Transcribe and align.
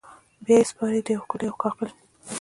بیا 0.45 0.57
یې 0.59 0.67
سپاري 0.69 0.99
د 1.03 1.07
یو 1.15 1.21
ښکلي 1.25 1.47
اوښاغلي 1.49 1.91